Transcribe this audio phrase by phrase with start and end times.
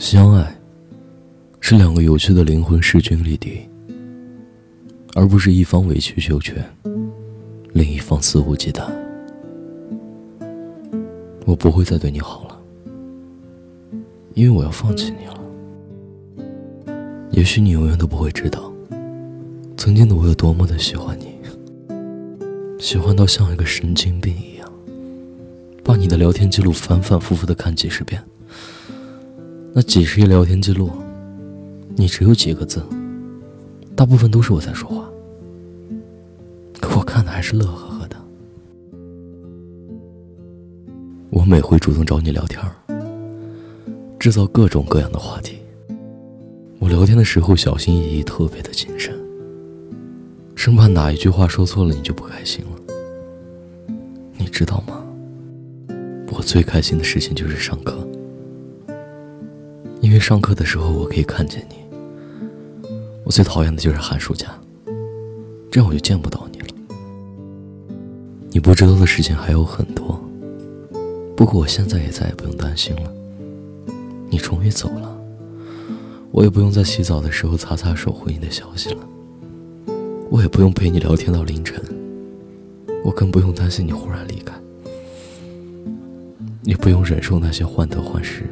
[0.00, 0.58] 相爱，
[1.60, 3.60] 是两个有趣的灵魂势均力敌，
[5.14, 6.64] 而不是一方委曲求全，
[7.74, 8.82] 另一方肆无忌惮。
[11.44, 12.58] 我不会再对你好了，
[14.32, 15.38] 因为我要放弃你了。
[17.32, 18.72] 也许你永远都不会知道，
[19.76, 21.34] 曾经的我有多么的喜欢你，
[22.78, 24.72] 喜欢到像一个神经病一样，
[25.84, 28.18] 把你的聊天记录反反复复的看几十遍。
[29.72, 30.90] 那几十页聊天记录，
[31.94, 32.82] 你只有几个字，
[33.94, 35.08] 大部分都是我在说话，
[36.80, 38.16] 可我看的还是乐呵呵的。
[41.30, 42.60] 我每回主动找你聊天
[44.18, 45.56] 制造各种各样的话题。
[46.80, 49.16] 我聊天的时候小心翼翼，特别的谨慎，
[50.56, 53.94] 生怕哪一句话说错了你就不开心了。
[54.36, 55.04] 你知道吗？
[56.32, 58.04] 我最开心的事情就是上课。
[60.20, 61.76] 上课的时候我可以看见你，
[63.24, 64.48] 我最讨厌的就是寒暑假，
[65.70, 66.66] 这样我就见不到你了。
[68.50, 70.22] 你不知道的事情还有很多，
[71.34, 73.10] 不过我现在也再也不用担心了。
[74.28, 75.18] 你终于走了，
[76.30, 79.08] 我也不用在洗澡的时候擦擦手回你的消息了，
[80.30, 81.82] 我也不用陪你聊天到凌晨，
[83.02, 84.54] 我更不用担心你忽然离开，
[86.64, 88.44] 也不用忍受那些患得患失。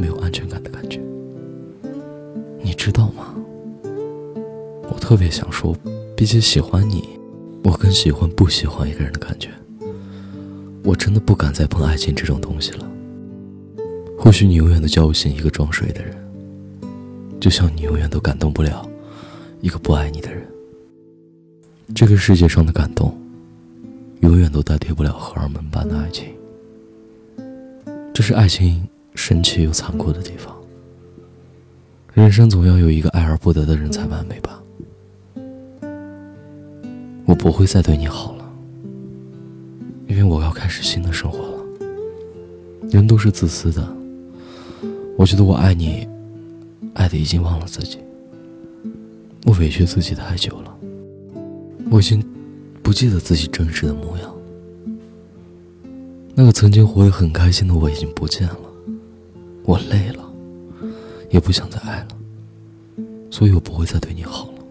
[0.00, 0.83] 没有安全感的感觉，
[2.84, 3.34] 知道吗？
[4.90, 5.74] 我特别想说，
[6.14, 7.08] 比起喜欢你，
[7.62, 9.48] 我更喜欢不喜欢一个人的感觉。
[10.82, 12.86] 我真的不敢再碰爱情这种东西了。
[14.18, 16.14] 或许你永远都叫不醒一个装睡的人，
[17.40, 18.86] 就像你永远都感动不了
[19.62, 20.46] 一个不爱你的人。
[21.94, 23.18] 这个世界上的感动，
[24.20, 26.26] 永远都代替不了荷尔蒙般的爱情。
[28.12, 28.86] 这是爱情。
[29.14, 30.53] 神奇又残酷的地方。
[32.14, 34.62] 人生总要有一个爱而不得的人才完美吧。
[37.26, 38.48] 我不会再对你好了，
[40.06, 41.64] 因为我要开始新的生活了。
[42.88, 43.84] 人都是自私的，
[45.18, 46.06] 我觉得我爱你，
[46.92, 47.98] 爱的已经忘了自己。
[49.44, 50.72] 我委屈自己太久了，
[51.90, 52.24] 我已经
[52.80, 54.32] 不记得自己真实的模样。
[56.32, 58.58] 那个曾经活得很开心的我已经不见了。
[59.64, 60.23] 我累了，
[61.34, 62.08] 也不想再爱了，
[63.28, 64.64] 所以我不会再对你好了。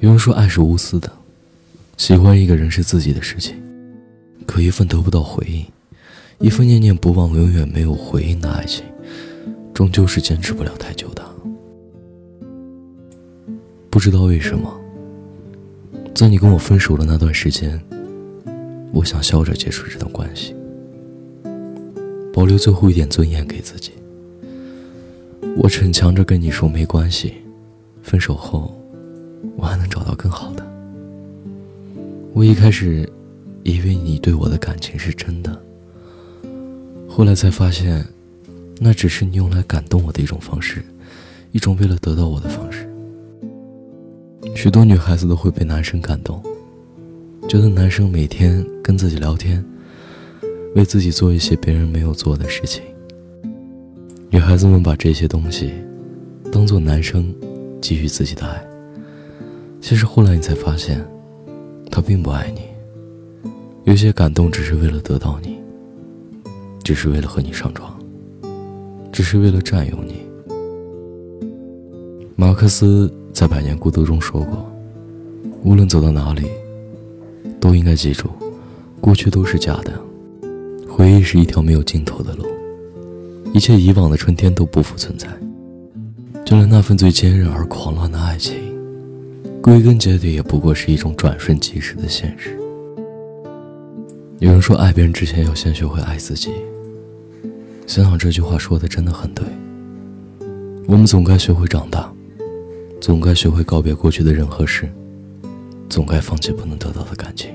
[0.00, 1.12] 有人说爱是无私的，
[1.98, 3.54] 喜欢一个人是自己的事情，
[4.46, 5.66] 可一份得不到回应，
[6.38, 8.82] 一份念念不忘、永远没有回应的爱情，
[9.74, 11.22] 终究是坚持不了太久的。
[13.90, 14.74] 不知道为什么，
[16.14, 17.78] 在你跟我分手的那段时间，
[18.94, 20.56] 我想笑着结束这段关系。
[22.32, 23.92] 保留最后一点尊严给自己，
[25.58, 27.32] 我逞强着跟你说没关系，
[28.02, 28.72] 分手后
[29.56, 30.64] 我还能找到更好的。
[32.34, 33.10] 我一开始
[33.62, 35.58] 以为你对我的感情是真的，
[37.08, 38.04] 后来才发现，
[38.78, 40.84] 那只是你用来感动我的一种方式，
[41.52, 42.86] 一种为了得到我的方式。
[44.54, 46.42] 许多女孩子都会被男生感动，
[47.48, 49.64] 觉得男生每天跟自己聊天。
[50.74, 52.82] 为自己做一些别人没有做的事情，
[54.36, 55.72] 女孩子们把这些东西
[56.52, 57.34] 当做男生
[57.80, 58.62] 给予自己的爱。
[59.80, 61.02] 其实后来你才发现，
[61.90, 62.60] 他并不爱你。
[63.84, 65.56] 有些感动只是为了得到你，
[66.84, 67.98] 只是为了和你上床，
[69.10, 70.16] 只是为了占有你。
[72.34, 74.70] 马克思在《百年孤独》中说过
[75.64, 76.50] ：“无论走到哪里，
[77.58, 78.28] 都应该记住，
[79.00, 79.98] 过去都是假的。”
[80.86, 82.44] 回忆是一条没有尽头的路，
[83.52, 85.26] 一切以往的春天都不复存在，
[86.44, 88.54] 就连那份最坚韧而狂乱的爱情，
[89.62, 92.56] 归根结底也不过是一种转瞬即逝的现实。
[94.38, 96.50] 有人说，爱别人之前要先学会爱自己。
[97.86, 99.44] 想想这句话说的真的很对。
[100.86, 102.12] 我们总该学会长大，
[103.00, 104.88] 总该学会告别过去的人和事，
[105.88, 107.50] 总该放弃不能得到的感情，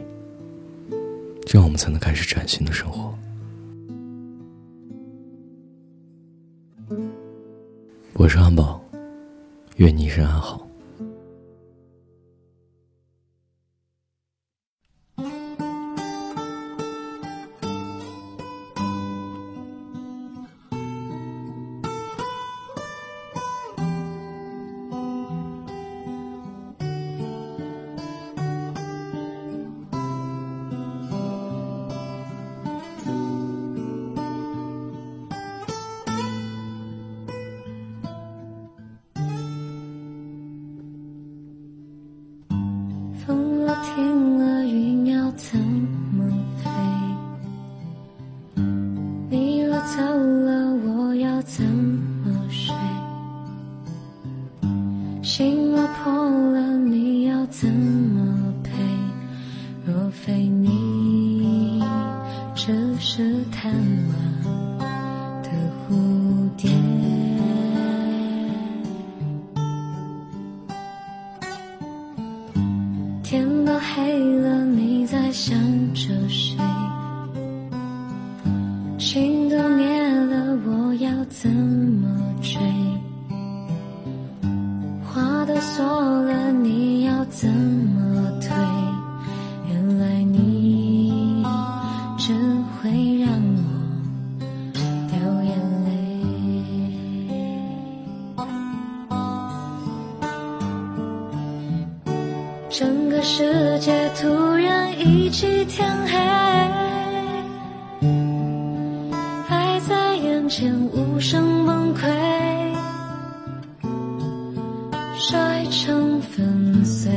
[1.46, 3.14] 这样我们才能开始崭新的生活。
[8.22, 8.80] 我是安宝，
[9.78, 10.62] 愿你一生安好。
[45.44, 46.24] 怎么
[46.64, 46.70] 飞？
[49.30, 52.76] 你若走了我要怎么睡？
[55.24, 58.72] 心若破了你要怎么赔？
[59.84, 61.82] 若非你
[62.54, 64.84] 只是贪玩
[65.42, 65.50] 的
[65.90, 66.70] 蝴蝶。
[79.02, 79.84] 心都灭
[80.28, 82.08] 了，我要怎么
[82.40, 82.60] 追？
[85.04, 88.56] 花都锁了，你要怎么退？
[89.68, 91.44] 原来你
[92.16, 92.32] 只
[92.80, 93.28] 会让
[93.58, 93.64] 我
[95.10, 95.58] 掉眼
[95.88, 95.90] 泪。
[102.70, 106.11] 整个世界突然一起天黑。
[110.52, 112.02] 前无声崩溃，
[115.18, 117.10] 摔成粉碎。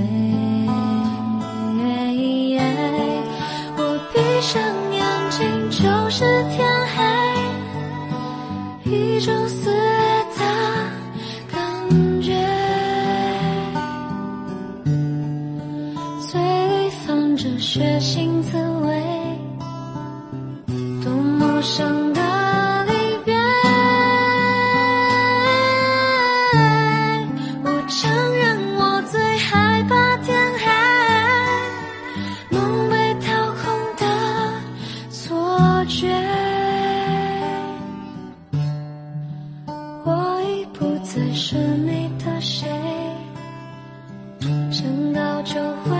[3.76, 6.64] 我闭上眼睛就是天
[8.84, 9.82] 黑，一种撕裂
[10.38, 10.40] 的
[11.50, 11.60] 感
[12.22, 12.32] 觉，
[16.31, 19.02] 嘴里放着血腥滋味，
[21.02, 22.13] 多陌生。
[45.44, 45.94] 就。